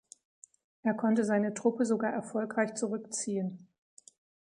Er 0.81 0.95
konnte 0.95 1.23
seine 1.23 1.53
Truppe 1.53 1.85
sogar 1.85 2.11
erfolgreich 2.11 2.73
zurückziehen. 2.73 3.67